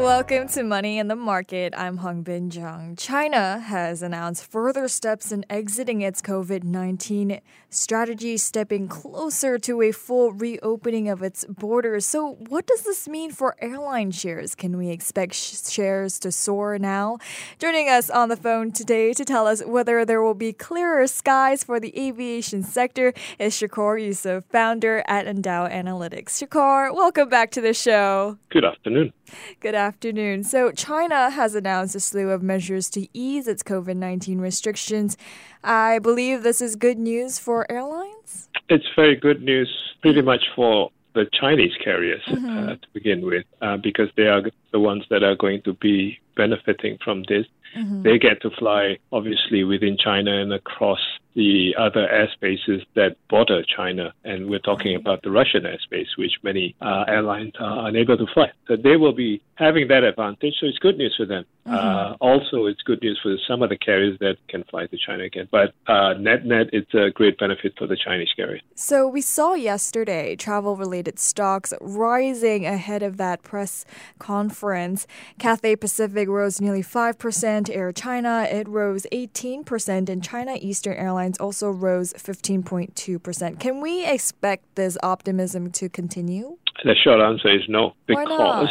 Welcome 0.00 0.48
to 0.48 0.62
Money 0.62 0.98
in 0.98 1.08
the 1.08 1.14
Market. 1.14 1.74
I'm 1.76 1.98
Hong 1.98 2.22
Bin 2.22 2.50
Jung. 2.50 2.96
China 2.96 3.60
has 3.60 4.00
announced 4.00 4.50
further 4.50 4.88
steps 4.88 5.30
in 5.30 5.44
exiting 5.50 6.00
its 6.00 6.22
COVID 6.22 6.64
19 6.64 7.42
strategy, 7.68 8.38
stepping 8.38 8.88
closer 8.88 9.58
to 9.58 9.82
a 9.82 9.92
full 9.92 10.32
reopening 10.32 11.10
of 11.10 11.22
its 11.22 11.44
borders. 11.44 12.06
So, 12.06 12.38
what 12.48 12.66
does 12.66 12.80
this 12.80 13.08
mean 13.08 13.30
for 13.30 13.56
airline 13.60 14.10
shares? 14.10 14.54
Can 14.54 14.78
we 14.78 14.88
expect 14.88 15.34
sh- 15.34 15.68
shares 15.68 16.18
to 16.20 16.32
soar 16.32 16.78
now? 16.78 17.18
Joining 17.58 17.90
us 17.90 18.08
on 18.08 18.30
the 18.30 18.38
phone 18.38 18.72
today 18.72 19.12
to 19.12 19.24
tell 19.26 19.46
us 19.46 19.62
whether 19.62 20.06
there 20.06 20.22
will 20.22 20.34
be 20.34 20.54
clearer 20.54 21.06
skies 21.08 21.62
for 21.62 21.78
the 21.78 21.96
aviation 21.98 22.62
sector 22.62 23.12
is 23.38 23.52
Shukor 23.52 24.00
Yusof, 24.00 24.44
founder 24.44 25.04
at 25.06 25.26
Endau 25.26 25.70
Analytics. 25.70 26.30
Shukor, 26.30 26.94
welcome 26.94 27.28
back 27.28 27.50
to 27.50 27.60
the 27.60 27.74
show. 27.74 28.38
Good 28.48 28.64
afternoon. 28.64 29.12
Good 29.60 29.74
afternoon. 29.74 30.44
So, 30.44 30.72
China 30.72 31.30
has 31.30 31.54
announced 31.54 31.94
a 31.94 32.00
slew 32.00 32.30
of 32.30 32.42
measures 32.42 32.88
to 32.90 33.06
ease 33.12 33.48
its 33.48 33.62
COVID 33.62 33.96
19 33.96 34.40
restrictions. 34.40 35.16
I 35.62 35.98
believe 35.98 36.42
this 36.42 36.60
is 36.60 36.76
good 36.76 36.98
news 36.98 37.38
for 37.38 37.70
airlines? 37.70 38.48
It's 38.68 38.86
very 38.96 39.16
good 39.16 39.42
news, 39.42 39.70
pretty 40.02 40.22
much 40.22 40.42
for 40.54 40.90
the 41.14 41.26
Chinese 41.32 41.72
carriers 41.82 42.22
uh, 42.28 42.32
mm-hmm. 42.32 42.58
uh, 42.58 42.74
to 42.76 42.88
begin 42.92 43.24
with, 43.24 43.44
uh, 43.60 43.76
because 43.76 44.08
they 44.16 44.26
are 44.28 44.42
the 44.72 44.80
ones 44.80 45.04
that 45.10 45.22
are 45.22 45.34
going 45.34 45.62
to 45.62 45.74
be 45.74 46.18
benefiting 46.36 46.98
from 47.04 47.24
this. 47.28 47.46
Mm-hmm. 47.76 48.02
They 48.02 48.18
get 48.18 48.42
to 48.42 48.50
fly, 48.50 48.98
obviously, 49.12 49.64
within 49.64 49.96
China 49.96 50.40
and 50.40 50.52
across 50.52 51.00
the 51.34 51.74
other 51.78 52.08
airspaces 52.12 52.84
that 52.94 53.16
border 53.28 53.62
China, 53.62 54.12
and 54.24 54.50
we're 54.50 54.58
talking 54.58 54.96
about 54.96 55.22
the 55.22 55.30
Russian 55.30 55.62
airspace, 55.62 56.08
which 56.18 56.32
many 56.42 56.74
uh, 56.80 57.04
airlines 57.06 57.52
are 57.60 57.88
unable 57.88 58.16
to 58.16 58.26
fly. 58.34 58.50
So 58.66 58.76
they 58.76 58.96
will 58.96 59.12
be 59.12 59.40
having 59.54 59.88
that 59.88 60.02
advantage. 60.02 60.54
So 60.60 60.66
it's 60.66 60.78
good 60.78 60.98
news 60.98 61.14
for 61.16 61.26
them. 61.26 61.44
Mm-hmm. 61.66 61.76
Uh, 61.76 62.16
also, 62.20 62.66
it's 62.66 62.82
good 62.82 63.00
news 63.02 63.20
for 63.22 63.36
some 63.46 63.62
of 63.62 63.68
the 63.68 63.76
carriers 63.76 64.18
that 64.20 64.38
can 64.48 64.64
fly 64.64 64.86
to 64.86 64.96
China 64.96 65.24
again. 65.24 65.46
But 65.52 65.74
uh, 65.86 66.14
net 66.14 66.46
net, 66.46 66.70
it's 66.72 66.92
a 66.94 67.10
great 67.10 67.38
benefit 67.38 67.74
for 67.78 67.86
the 67.86 67.96
Chinese 67.96 68.30
carriers. 68.34 68.62
So 68.74 69.06
we 69.06 69.20
saw 69.20 69.54
yesterday 69.54 70.34
travel-related 70.34 71.18
stocks 71.18 71.72
rising 71.80 72.66
ahead 72.66 73.02
of 73.02 73.18
that 73.18 73.42
press 73.42 73.84
conference. 74.18 75.06
Cathay 75.38 75.76
Pacific 75.76 76.28
rose 76.28 76.60
nearly 76.60 76.82
five 76.82 77.18
percent. 77.18 77.70
Air 77.70 77.92
China 77.92 78.48
it 78.50 78.66
rose 78.68 79.06
eighteen 79.12 79.62
percent, 79.62 80.08
and 80.08 80.24
China 80.24 80.56
Eastern 80.60 80.96
Airlines 80.96 81.19
Also 81.40 81.70
rose 81.70 82.12
15.2%. 82.14 83.60
Can 83.60 83.80
we 83.80 84.04
expect 84.06 84.74
this 84.74 84.96
optimism 85.02 85.70
to 85.72 85.88
continue? 85.88 86.56
The 86.84 86.94
short 86.94 87.20
answer 87.20 87.54
is 87.54 87.62
no, 87.68 87.94
because 88.06 88.68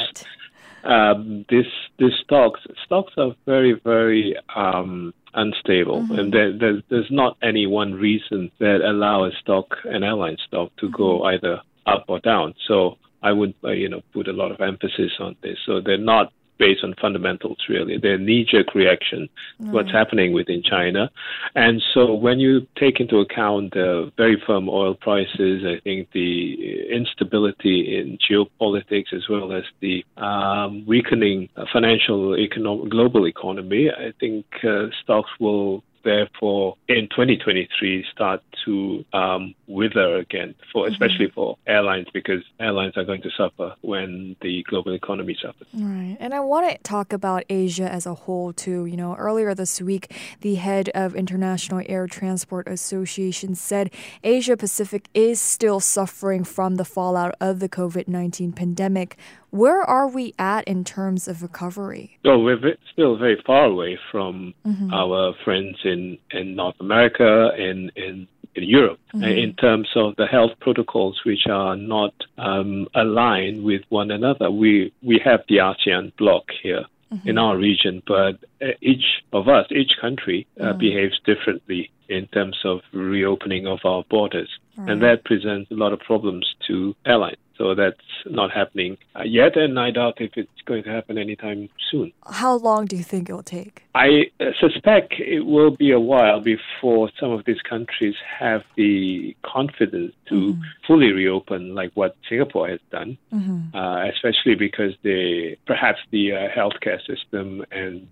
um, 0.84 1.46
this 1.50 1.66
this 2.00 2.12
stocks 2.24 2.62
stocks 2.86 3.14
are 3.18 3.36
very 3.46 3.80
very 3.84 4.36
um, 4.56 5.14
unstable, 5.34 6.02
mm-hmm. 6.02 6.20
and 6.20 6.34
there, 6.34 6.58
there's, 6.58 6.84
there's 6.90 7.12
not 7.12 7.38
any 7.44 7.68
one 7.68 7.94
reason 7.94 8.52
that 8.60 8.82
allow 8.84 9.26
a 9.26 9.32
stock 9.42 9.76
an 9.86 10.04
airline 10.04 10.38
stock 10.48 10.76
to 10.78 10.88
mm-hmm. 10.88 10.96
go 10.96 11.24
either 11.24 11.62
up 11.86 12.06
or 12.08 12.20
down. 12.20 12.54
So 12.68 12.98
I 13.22 13.32
would 13.32 13.54
uh, 13.64 13.72
you 13.72 13.90
know 13.90 14.02
put 14.14 14.28
a 14.28 14.34
lot 14.34 14.52
of 14.52 14.62
emphasis 14.62 15.12
on 15.20 15.36
this. 15.44 15.58
So 15.66 15.82
they're 15.82 15.98
not 15.98 16.32
based 16.60 16.84
on 16.84 16.94
fundamentals, 17.02 17.58
really. 17.68 17.98
They're 17.98 18.18
knee-jerk 18.18 18.76
reaction 18.76 19.30
to 19.62 19.72
what's 19.72 19.92
happening 19.92 20.34
within 20.34 20.62
China. 20.62 21.10
And 21.56 21.82
so 21.94 22.14
when 22.14 22.40
you 22.40 22.68
take 22.78 23.00
into 23.00 23.18
account 23.20 23.74
the 23.74 24.12
very 24.18 24.42
firm 24.46 24.70
oil 24.70 24.94
prices, 24.94 25.64
I 25.66 25.80
think 25.84 26.12
the 26.12 26.92
instability 26.92 27.98
in 27.98 28.18
geopolitics 28.30 29.14
as 29.14 29.28
well 29.30 29.54
as 29.54 29.64
the 29.80 30.06
um, 30.18 30.86
weakening 30.86 31.50
financial 31.72 32.38
economic, 32.38 32.90
global 32.90 33.26
economy, 33.26 33.90
I 33.90 34.14
think 34.20 34.46
uh, 34.64 34.88
stocks 35.02 35.32
will 35.40 35.84
therefore 36.04 36.76
in 36.88 37.08
2023 37.10 38.06
start 38.12 38.42
to 38.66 39.06
um, 39.14 39.54
wither 39.68 40.18
again, 40.18 40.56
for 40.72 40.84
mm-hmm. 40.84 40.94
especially 40.94 41.30
for 41.30 41.58
airlines 41.68 42.08
because 42.14 42.44
airlines 42.60 42.98
are 42.98 43.04
going 43.04 43.22
to 43.22 43.30
suffer 43.38 43.76
when 43.82 44.36
the 44.42 44.64
global 44.64 44.94
economy 44.94 45.38
suffers. 45.42 45.68
Right, 45.74 46.18
and 46.20 46.34
I 46.34 46.40
want 46.40 46.70
to 46.72 46.78
talk 46.84 47.14
about 47.14 47.44
Asia 47.50 47.92
as 47.92 48.06
a 48.06 48.14
whole 48.14 48.54
too. 48.54 48.86
You 48.86 48.98
know, 48.98 49.16
earlier 49.16 49.54
this 49.54 49.82
week, 49.82 50.14
the 50.42 50.56
head 50.56 50.90
of 50.90 51.16
International 51.16 51.82
Air 51.88 52.08
Transport 52.08 52.68
Association 52.68 53.56
said 53.56 53.92
Asia 54.24 54.58
Pacific 54.58 55.08
is 55.14 55.40
still 55.40 55.80
suffering 55.80 56.44
from 56.44 56.76
the 56.76 56.86
fallout 56.86 57.36
of 57.40 57.60
the 57.60 57.70
COVID 57.70 58.08
19 58.08 58.52
pandemic. 58.54 59.18
Where 59.52 59.82
are 59.82 60.08
we 60.08 60.34
at 60.38 60.68
in 60.68 60.84
terms 60.84 61.28
of 61.28 61.42
recovery? 61.42 62.18
So 62.24 62.40
we're 62.40 62.78
still 62.92 63.18
very 63.18 63.42
far 63.46 63.66
away 63.66 63.98
from 64.12 64.54
mm-hmm. 64.66 64.94
our 64.94 65.34
friends 65.44 65.78
in, 65.84 66.18
in 66.32 66.56
North 66.56 66.76
America 66.80 67.50
and 67.58 67.92
in, 67.96 68.28
in 68.56 68.64
Europe 68.64 69.00
mm-hmm. 69.14 69.24
in 69.24 69.54
terms 69.56 69.90
of 69.96 70.16
the 70.18 70.28
health 70.28 70.52
protocols, 70.60 71.22
which 71.26 71.48
are 71.50 71.76
not 71.76 72.14
um, 72.38 72.88
aligned 72.94 73.64
with 73.64 73.82
one 73.90 74.12
another. 74.12 74.52
We 74.52 74.94
we 75.02 75.20
have 75.24 75.42
the 75.50 75.58
ASEAN 75.58 76.16
bloc 76.18 76.44
here. 76.62 76.86
Mm-hmm. 77.12 77.28
In 77.28 77.38
our 77.40 77.58
region, 77.58 78.04
but 78.06 78.38
uh, 78.62 78.68
each 78.82 79.24
of 79.34 79.48
us, 79.48 79.66
each 79.72 79.94
country, 80.00 80.46
uh, 80.60 80.74
mm. 80.74 80.78
behaves 80.78 81.20
differently 81.26 81.90
in 82.08 82.28
terms 82.28 82.56
of 82.64 82.82
reopening 82.94 83.66
of 83.66 83.80
our 83.84 84.04
borders. 84.12 84.50
Right. 84.78 84.92
And 84.92 85.02
that 85.02 85.26
presents 85.26 85.72
a 85.72 85.74
lot 85.74 85.92
of 85.92 86.02
problems 86.02 86.54
to 86.68 86.96
airlines. 87.08 87.38
So 87.60 87.76
that's 87.76 87.98
not 88.26 88.52
happening 88.52 88.98
uh, 89.18 89.24
yet, 89.24 89.58
and 89.58 89.78
I 89.78 89.92
doubt 89.92 90.22
if 90.22 90.32
it's 90.38 90.50
going 90.66 90.84
to 90.84 90.90
happen 90.90 91.18
anytime 91.18 91.68
soon. 91.92 92.14
How 92.26 92.56
long 92.56 92.86
do 92.86 92.96
you 92.96 93.04
think 93.04 93.30
it 93.30 93.34
will 93.34 93.44
take? 93.44 93.84
I 93.96 94.28
uh, 94.40 94.52
suspect 94.62 95.16
it 95.20 95.42
will 95.46 95.76
be 95.76 95.92
a 95.92 96.00
while 96.00 96.40
before 96.40 97.10
some 97.20 97.32
of 97.32 97.44
these 97.46 97.62
countries 97.62 98.16
have 98.40 98.62
the 98.78 99.36
confidence 99.44 100.14
to 100.30 100.36
mm-hmm. 100.36 100.62
fully 100.88 101.12
reopen, 101.12 101.76
like 101.76 101.92
what 101.96 102.16
Singapore 102.30 102.70
has 102.70 102.80
done, 102.92 103.18
mm-hmm. 103.34 103.76
uh, 103.76 104.08
especially 104.08 104.56
because 104.56 104.94
they 105.04 105.58
perhaps 105.66 106.00
the 106.12 106.32
uh, 106.32 106.48
healthcare 106.56 107.00
system 107.06 107.66
and 107.72 108.08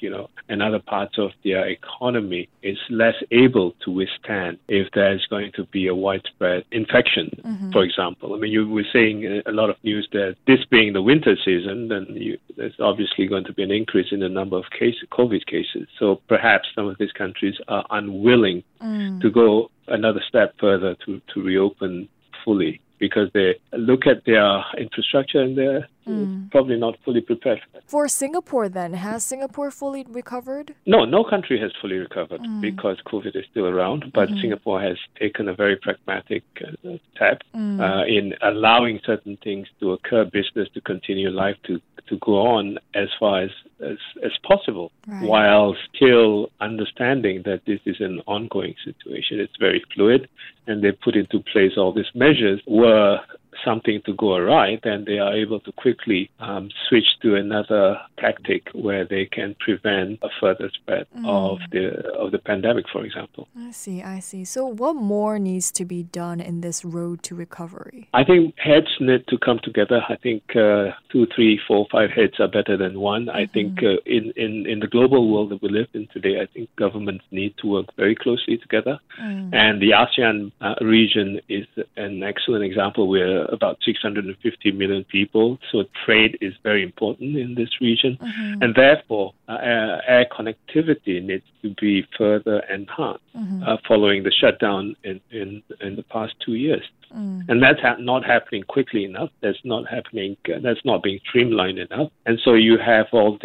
you 0.00 0.08
know 0.08 0.30
and 0.48 0.62
other 0.62 0.78
parts 0.78 1.18
of 1.18 1.32
their 1.44 1.68
economy 1.68 2.48
is 2.62 2.78
less 2.88 3.16
able 3.30 3.72
to 3.84 3.90
withstand 3.90 4.58
if 4.68 4.88
there's 4.94 5.26
going 5.26 5.52
to 5.52 5.64
be 5.66 5.86
a 5.86 5.94
widespread 5.94 6.64
infection, 6.72 7.30
mm-hmm. 7.44 7.72
for 7.72 7.82
example. 7.82 8.34
I 8.34 8.38
mean, 8.38 8.52
you 8.52 8.69
were 8.70 8.86
seeing 8.92 9.42
a 9.46 9.52
lot 9.52 9.70
of 9.70 9.76
news 9.82 10.08
that 10.12 10.36
this 10.46 10.64
being 10.70 10.92
the 10.92 11.02
winter 11.02 11.36
season, 11.44 11.88
then 11.88 12.06
you, 12.10 12.38
there's 12.56 12.74
obviously 12.80 13.26
going 13.26 13.44
to 13.44 13.52
be 13.52 13.62
an 13.62 13.70
increase 13.70 14.08
in 14.12 14.20
the 14.20 14.28
number 14.28 14.56
of 14.56 14.64
cases, 14.70 15.02
COVID 15.12 15.46
cases. 15.46 15.88
So 15.98 16.20
perhaps 16.28 16.68
some 16.74 16.86
of 16.86 16.96
these 16.98 17.12
countries 17.12 17.54
are 17.68 17.84
unwilling 17.90 18.62
mm. 18.82 19.20
to 19.20 19.30
go 19.30 19.70
another 19.88 20.22
step 20.28 20.54
further 20.60 20.96
to, 21.06 21.20
to 21.34 21.42
reopen 21.42 22.08
fully 22.44 22.80
because 23.00 23.28
they 23.32 23.58
look 23.72 24.06
at 24.06 24.24
their 24.26 24.62
infrastructure 24.78 25.40
and 25.40 25.56
they're 25.58 25.88
mm. 26.06 26.50
probably 26.50 26.76
not 26.76 26.96
fully 27.04 27.22
prepared 27.22 27.58
for 27.58 27.68
that. 27.72 27.82
For 27.88 28.06
Singapore, 28.06 28.68
then, 28.68 28.92
has 28.92 29.24
Singapore 29.24 29.70
fully 29.70 30.04
recovered? 30.08 30.74
No, 30.86 31.04
no 31.04 31.24
country 31.24 31.58
has 31.60 31.72
fully 31.80 31.96
recovered 31.96 32.42
mm. 32.42 32.60
because 32.60 32.98
COVID 33.06 33.34
is 33.34 33.44
still 33.50 33.66
around. 33.66 34.12
But 34.14 34.28
mm. 34.28 34.40
Singapore 34.40 34.80
has 34.82 34.98
taken 35.18 35.48
a 35.48 35.54
very 35.54 35.76
pragmatic 35.76 36.44
uh, 36.62 36.96
step 37.16 37.42
mm. 37.56 37.80
uh, 37.80 38.04
in 38.06 38.34
allowing 38.42 39.00
certain 39.04 39.38
things 39.42 39.66
to 39.80 39.92
occur, 39.92 40.24
business 40.26 40.68
to 40.74 40.80
continue, 40.82 41.30
life 41.30 41.56
to 41.64 41.80
to 42.08 42.18
go 42.18 42.38
on 42.38 42.76
as 42.94 43.08
far 43.18 43.42
as 43.42 43.50
as, 43.82 43.98
as 44.24 44.32
possible, 44.46 44.92
right. 45.06 45.22
while 45.26 45.76
still 45.94 46.50
understanding 46.60 47.42
that 47.44 47.62
this 47.66 47.80
is 47.86 47.96
an 48.00 48.20
ongoing 48.26 48.74
situation. 48.84 49.40
It's 49.40 49.56
very 49.58 49.82
fluid, 49.94 50.28
and 50.66 50.82
they 50.82 50.92
put 50.92 51.16
into 51.16 51.40
place 51.52 51.72
all 51.76 51.92
these 51.92 52.10
measures 52.14 52.60
were 52.66 53.20
something 53.64 54.00
to 54.06 54.14
go 54.14 54.34
awry, 54.34 54.78
then 54.82 55.04
they 55.06 55.18
are 55.18 55.34
able 55.34 55.60
to 55.60 55.72
quickly 55.72 56.30
um, 56.40 56.70
switch 56.88 57.06
to 57.22 57.34
another 57.34 57.98
tactic 58.18 58.68
where 58.72 59.04
they 59.04 59.26
can 59.26 59.54
prevent 59.60 60.18
a 60.22 60.28
further 60.40 60.70
spread 60.74 61.06
mm. 61.16 61.26
of 61.26 61.58
the 61.72 61.90
of 62.14 62.32
the 62.32 62.38
pandemic, 62.38 62.86
for 62.92 63.04
example. 63.04 63.48
I 63.58 63.70
see, 63.70 64.02
I 64.02 64.20
see. 64.20 64.44
So, 64.44 64.66
what 64.66 64.96
more 64.96 65.38
needs 65.38 65.70
to 65.72 65.84
be 65.84 66.02
done 66.02 66.40
in 66.40 66.60
this 66.60 66.84
road 66.84 67.22
to 67.24 67.34
recovery? 67.34 68.08
I 68.14 68.24
think 68.24 68.54
heads 68.58 68.88
need 69.00 69.26
to 69.28 69.38
come 69.38 69.60
together. 69.62 70.02
I 70.08 70.16
think 70.16 70.42
uh, 70.56 70.90
two, 71.10 71.26
three, 71.34 71.60
four, 71.66 71.86
five 71.90 72.10
heads 72.10 72.34
are 72.38 72.48
better 72.48 72.76
than 72.76 73.00
one. 73.00 73.26
Mm-hmm. 73.26 73.36
I 73.36 73.46
think 73.46 73.78
uh, 73.82 74.00
in, 74.06 74.32
in 74.36 74.66
in 74.66 74.80
the 74.80 74.88
global 74.88 75.32
world 75.32 75.50
that 75.50 75.62
we 75.62 75.68
live 75.68 75.88
in 75.94 76.08
today, 76.12 76.40
I 76.40 76.46
think 76.46 76.68
governments 76.76 77.24
need 77.30 77.54
to 77.58 77.66
work 77.66 77.86
very 77.96 78.14
closely 78.14 78.56
together, 78.58 78.98
mm. 79.20 79.54
and 79.54 79.80
the 79.80 79.90
ASEAN 79.90 80.52
uh, 80.60 80.74
region 80.80 81.40
is 81.48 81.66
an 81.96 82.22
excellent 82.22 82.64
example 82.64 83.08
where 83.08 83.39
uh, 83.40 83.44
about 83.52 83.78
650 83.84 84.72
million 84.72 85.04
people. 85.04 85.58
So 85.70 85.84
trade 86.04 86.38
is 86.40 86.54
very 86.62 86.82
important 86.82 87.36
in 87.36 87.54
this 87.54 87.80
region, 87.80 88.18
mm-hmm. 88.20 88.62
and 88.62 88.74
therefore 88.74 89.34
uh, 89.48 89.58
air 90.06 90.26
connectivity 90.30 91.22
needs 91.22 91.44
to 91.62 91.74
be 91.80 92.06
further 92.16 92.60
enhanced 92.72 93.22
mm-hmm. 93.36 93.62
uh, 93.62 93.76
following 93.86 94.22
the 94.22 94.32
shutdown 94.32 94.96
in, 95.04 95.20
in 95.30 95.62
in 95.80 95.96
the 95.96 96.02
past 96.02 96.34
two 96.44 96.54
years. 96.54 96.84
Mm. 97.14 97.48
And 97.48 97.62
that's 97.62 97.80
ha- 97.80 97.96
not 97.98 98.24
happening 98.24 98.62
quickly 98.62 99.04
enough. 99.04 99.30
That's 99.40 99.58
not 99.64 99.88
happening. 99.88 100.36
Uh, 100.46 100.60
that's 100.62 100.84
not 100.84 101.02
being 101.02 101.18
streamlined 101.28 101.78
enough. 101.78 102.10
And 102.26 102.38
so 102.44 102.54
you 102.54 102.78
have 102.78 103.06
all 103.12 103.36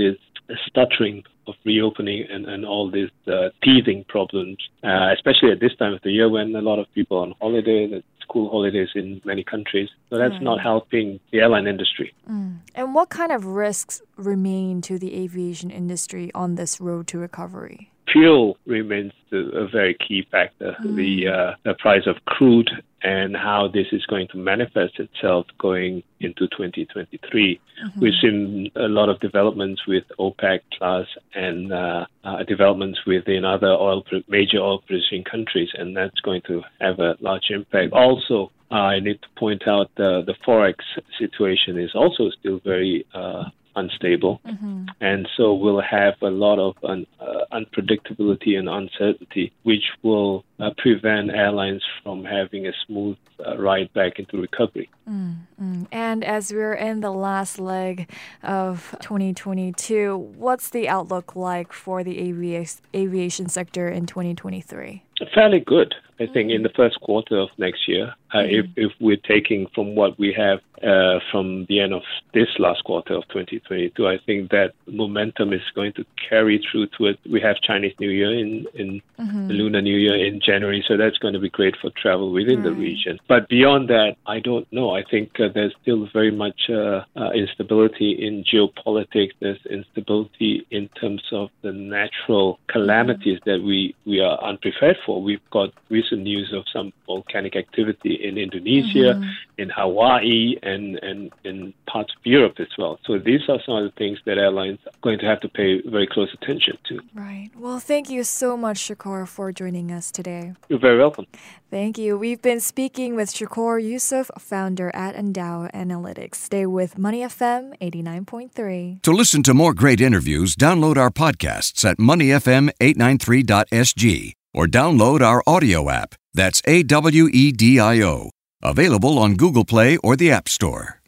stuttering 0.67 1.23
of 1.47 1.55
reopening 1.63 2.25
and, 2.29 2.45
and 2.45 2.65
all 2.65 2.89
these 2.89 3.09
uh, 3.27 3.49
teething 3.63 4.03
problems, 4.07 4.57
uh, 4.83 5.13
especially 5.13 5.51
at 5.51 5.59
this 5.59 5.75
time 5.75 5.93
of 5.93 6.01
the 6.03 6.11
year 6.11 6.29
when 6.29 6.55
a 6.55 6.61
lot 6.61 6.79
of 6.79 6.91
people 6.93 7.17
are 7.17 7.21
on 7.21 7.33
holiday, 7.39 7.87
the 7.87 8.03
school 8.21 8.49
holidays 8.49 8.89
in 8.95 9.21
many 9.23 9.43
countries. 9.43 9.89
So 10.09 10.17
that's 10.17 10.41
not 10.41 10.59
helping 10.59 11.19
the 11.31 11.39
airline 11.39 11.67
industry. 11.67 12.13
Mm. 12.29 12.57
And 12.73 12.95
what 12.95 13.09
kind 13.09 13.31
of 13.31 13.45
risks 13.45 14.01
remain 14.17 14.81
to 14.81 14.97
the 14.97 15.15
aviation 15.15 15.69
industry 15.69 16.31
on 16.33 16.55
this 16.55 16.81
road 16.81 17.07
to 17.07 17.19
recovery? 17.19 17.91
Fuel 18.11 18.57
remains 18.65 19.13
a 19.31 19.67
very 19.67 19.95
key 19.95 20.27
factor. 20.31 20.75
Mm. 20.83 20.95
The, 20.95 21.27
uh, 21.27 21.55
the 21.63 21.73
price 21.75 22.07
of 22.07 22.15
crude 22.25 22.69
and 23.05 23.35
how 23.35 23.67
this 23.67 23.85
is 23.91 24.03
going 24.07 24.27
to 24.29 24.37
manifest 24.37 24.99
itself 24.99 25.45
going 25.59 26.01
into 26.19 26.47
2023. 26.47 27.59
Mm-hmm. 27.85 27.99
We've 27.99 28.13
seen 28.19 28.71
a 28.75 28.87
lot 28.87 29.09
of 29.09 29.19
developments 29.19 29.85
with 29.87 30.03
OPEC 30.19 30.61
Plus 30.75 31.07
and 31.35 31.71
uh, 31.71 32.07
uh, 32.23 32.43
developments 32.43 32.99
within 33.05 33.45
other 33.45 33.67
oil 33.67 34.03
major 34.27 34.57
oil 34.57 34.79
producing 34.79 35.23
countries, 35.23 35.69
and 35.75 35.95
that's 35.95 36.19
going 36.21 36.41
to 36.47 36.63
have 36.81 36.99
a 36.99 37.15
large 37.19 37.51
impact. 37.51 37.93
Also, 37.93 38.51
uh, 38.71 38.75
I 38.75 38.99
need 38.99 39.21
to 39.21 39.27
point 39.37 39.67
out 39.67 39.91
the 39.95 40.23
the 40.25 40.33
forex 40.45 40.77
situation 41.19 41.77
is 41.77 41.91
also 41.93 42.31
still 42.31 42.59
very 42.63 43.05
uh, 43.13 43.43
unstable. 43.75 44.41
Mm-hmm. 44.45 44.85
And 45.01 45.27
so 45.35 45.53
we'll 45.53 45.81
have 45.81 46.15
a 46.21 46.29
lot 46.29 46.59
of 46.59 46.75
un, 46.83 47.05
uh, 47.19 47.45
unpredictability 47.51 48.57
and 48.57 48.69
uncertainty, 48.69 49.51
which 49.63 49.83
will 50.01 50.43
uh, 50.59 50.71
prevent 50.77 51.31
airlines 51.31 51.83
from 52.03 52.23
having 52.23 52.67
a 52.67 52.71
smooth 52.85 53.17
uh, 53.45 53.57
ride 53.57 53.91
back 53.93 54.19
into 54.19 54.39
recovery. 54.39 54.89
Mm-hmm. 55.09 55.83
And 55.91 56.23
as 56.23 56.51
we're 56.53 56.73
in 56.73 57.01
the 57.01 57.11
last 57.11 57.59
leg 57.59 58.09
of 58.43 58.95
2022, 59.01 60.17
what's 60.17 60.69
the 60.69 60.87
outlook 60.87 61.35
like 61.35 61.73
for 61.73 62.03
the 62.03 62.29
avi- 62.29 62.67
aviation 62.93 63.49
sector 63.49 63.89
in 63.89 64.05
2023? 64.05 65.03
Fairly 65.33 65.59
good. 65.59 65.95
I 66.19 66.27
think 66.27 66.49
in 66.49 66.63
the 66.63 66.69
first 66.69 66.99
quarter 67.01 67.37
of 67.37 67.49
next 67.57 67.87
year, 67.87 68.13
uh, 68.33 68.37
mm-hmm. 68.37 68.71
if, 68.77 68.91
if 68.91 68.91
we're 69.01 69.17
taking 69.17 69.67
from 69.75 69.95
what 69.95 70.17
we 70.17 70.33
have 70.33 70.59
uh, 70.81 71.19
from 71.31 71.65
the 71.67 71.81
end 71.81 71.93
of 71.93 72.03
this 72.33 72.47
last 72.57 72.83
quarter 72.85 73.15
of 73.15 73.27
2022, 73.29 74.07
I 74.07 74.17
think 74.25 74.51
that 74.51 74.73
momentum 74.87 75.51
is 75.51 75.61
going 75.73 75.91
to 75.93 76.05
carry 76.29 76.63
through 76.71 76.87
to 76.97 77.07
it. 77.07 77.19
We 77.29 77.41
have 77.41 77.57
Chinese 77.61 77.93
New 77.99 78.09
Year 78.09 78.31
in, 78.31 78.65
in 78.73 79.01
mm-hmm. 79.19 79.47
Lunar 79.49 79.81
New 79.81 79.97
Year 79.97 80.15
in 80.15 80.39
January, 80.45 80.83
so 80.87 80.97
that's 80.97 81.17
going 81.17 81.33
to 81.33 81.39
be 81.39 81.49
great 81.49 81.75
for 81.81 81.89
travel 82.01 82.31
within 82.31 82.57
right. 82.57 82.65
the 82.65 82.73
region. 82.73 83.19
But 83.27 83.49
beyond 83.49 83.89
that, 83.89 84.15
I 84.25 84.39
don't 84.39 84.67
know. 84.71 84.95
I 84.95 85.03
think 85.03 85.39
uh, 85.39 85.49
there's 85.53 85.73
still 85.81 86.07
very 86.13 86.31
much 86.31 86.69
uh, 86.69 87.03
uh, 87.15 87.31
instability 87.31 88.11
in 88.25 88.43
geopolitics. 88.43 89.33
There's 89.39 89.63
instability 89.65 90.65
in 90.71 90.89
terms 90.99 91.23
of 91.31 91.49
the 91.61 91.71
natural 91.71 92.59
calamities 92.67 93.39
mm-hmm. 93.39 93.49
that 93.49 93.65
we, 93.65 93.95
we 94.05 94.19
are 94.19 94.37
unprepared 94.43 94.97
for. 95.05 95.21
We've 95.21 95.49
got 95.51 95.69
recent 95.89 96.21
news 96.21 96.53
of 96.53 96.63
some 96.71 96.93
volcanic 97.05 97.55
activity 97.55 98.13
in 98.15 98.37
Indonesia, 98.37 99.15
mm-hmm. 99.15 99.61
in 99.61 99.69
Hawaii, 99.69 100.55
and, 100.63 100.97
and 101.01 101.31
in 101.43 101.73
parts 101.87 102.13
of 102.17 102.25
Europe 102.25 102.55
as 102.59 102.67
well. 102.77 102.99
So 103.05 103.17
these 103.17 103.41
are 103.49 103.59
some 103.65 103.75
of 103.75 103.83
the 103.83 103.95
things 103.97 104.19
that 104.25 104.37
airlines 104.37 104.79
are 104.85 104.99
going 105.01 105.19
to 105.19 105.25
have 105.25 105.39
to 105.41 105.49
pay 105.49 105.81
very 105.81 106.07
close 106.07 106.31
attention 106.33 106.77
to. 106.89 106.99
Right. 107.13 107.49
Well, 107.57 107.79
thank 107.79 108.09
you 108.09 108.23
so 108.23 108.57
much, 108.57 108.77
Shukor, 108.77 109.27
for 109.27 109.51
joining 109.51 109.91
us 109.91 110.11
today. 110.35 110.53
You're 110.69 110.79
very 110.79 110.97
welcome. 110.97 111.25
Thank 111.69 111.97
you. 111.97 112.17
We've 112.17 112.41
been 112.41 112.59
speaking 112.59 113.15
with 113.15 113.31
Shukor 113.31 113.81
Yusof, 113.83 114.29
founder 114.39 114.91
at 114.95 115.15
Endau 115.15 115.71
Analytics. 115.73 116.35
Stay 116.35 116.65
with 116.65 116.97
Money 116.97 117.21
FM 117.21 117.77
89.3. 117.81 119.01
To 119.01 119.11
listen 119.11 119.43
to 119.43 119.53
more 119.53 119.73
great 119.73 120.01
interviews, 120.01 120.55
download 120.55 120.97
our 120.97 121.11
podcasts 121.11 121.83
at 121.85 121.97
moneyfm893.sg 121.97 124.33
or 124.53 124.67
download 124.67 125.21
our 125.21 125.43
audio 125.45 125.89
app. 125.89 126.15
That's 126.33 126.61
A 126.65 126.83
W 126.83 127.27
E 127.31 127.51
D 127.51 127.79
I 127.79 128.01
O. 128.01 128.29
Available 128.61 129.19
on 129.19 129.35
Google 129.35 129.65
Play 129.65 129.97
or 129.97 130.15
the 130.15 130.31
App 130.31 130.47
Store. 130.49 131.01